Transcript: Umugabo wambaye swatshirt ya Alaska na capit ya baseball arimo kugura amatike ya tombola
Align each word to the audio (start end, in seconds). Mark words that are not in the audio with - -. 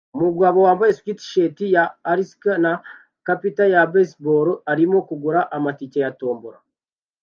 Umugabo 0.15 0.57
wambaye 0.67 0.91
swatshirt 0.99 1.57
ya 1.75 1.83
Alaska 2.11 2.51
na 2.63 2.71
capit 3.27 3.57
ya 3.73 3.81
baseball 3.93 4.47
arimo 4.71 4.97
kugura 5.07 5.39
amatike 5.55 5.97
ya 6.05 6.11
tombola 6.19 6.59